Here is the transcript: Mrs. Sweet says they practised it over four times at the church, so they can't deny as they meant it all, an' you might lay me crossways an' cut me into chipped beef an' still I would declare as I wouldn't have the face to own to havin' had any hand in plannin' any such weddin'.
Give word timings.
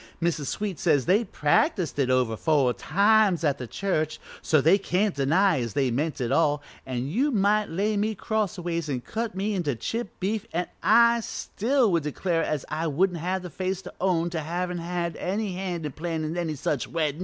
Mrs. 0.19 0.47
Sweet 0.47 0.79
says 0.79 1.05
they 1.05 1.23
practised 1.25 1.99
it 1.99 2.09
over 2.09 2.35
four 2.35 2.73
times 2.73 3.43
at 3.43 3.59
the 3.59 3.67
church, 3.67 4.19
so 4.41 4.59
they 4.59 4.79
can't 4.79 5.13
deny 5.13 5.59
as 5.61 5.75
they 5.75 5.91
meant 5.91 6.19
it 6.19 6.31
all, 6.31 6.63
an' 6.87 7.05
you 7.07 7.29
might 7.29 7.69
lay 7.69 7.95
me 7.97 8.15
crossways 8.15 8.89
an' 8.89 9.01
cut 9.01 9.35
me 9.35 9.53
into 9.53 9.75
chipped 9.75 10.19
beef 10.19 10.47
an' 10.53 10.65
still 11.21 11.83
I 11.83 11.89
would 11.89 12.01
declare 12.01 12.43
as 12.43 12.65
I 12.67 12.87
wouldn't 12.87 13.19
have 13.19 13.43
the 13.43 13.51
face 13.51 13.83
to 13.83 13.93
own 14.01 14.31
to 14.31 14.39
havin' 14.39 14.79
had 14.79 15.15
any 15.17 15.53
hand 15.53 15.85
in 15.85 15.91
plannin' 15.91 16.35
any 16.35 16.55
such 16.55 16.87
weddin'. 16.87 17.19